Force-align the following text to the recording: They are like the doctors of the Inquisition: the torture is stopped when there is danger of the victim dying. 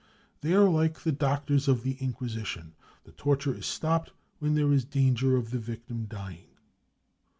They 0.41 0.55
are 0.55 0.67
like 0.67 1.01
the 1.01 1.11
doctors 1.11 1.67
of 1.67 1.83
the 1.83 1.91
Inquisition: 1.99 2.73
the 3.03 3.11
torture 3.11 3.53
is 3.53 3.67
stopped 3.67 4.13
when 4.39 4.55
there 4.55 4.73
is 4.73 4.83
danger 4.83 5.35
of 5.37 5.51
the 5.51 5.59
victim 5.59 6.05
dying. 6.05 6.57